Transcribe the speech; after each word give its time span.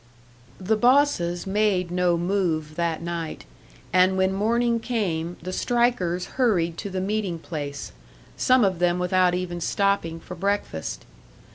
The 0.59 0.75
bosses 0.77 1.45
made 1.45 1.91
no 1.91 2.17
move 2.17 2.73
that 2.75 3.03
night; 3.03 3.45
and 3.93 4.17
when 4.17 4.33
morning 4.33 4.79
came, 4.79 5.37
the 5.43 5.53
strikers 5.53 6.25
hurried 6.25 6.75
to 6.79 6.89
the 6.89 6.99
meeting 6.99 7.37
place, 7.37 7.91
some 8.35 8.63
of 8.65 8.79
them 8.79 8.97
without 8.97 9.35
even 9.35 9.61
stopping 9.61 10.19
for 10.19 10.33
breakfast. 10.33 11.05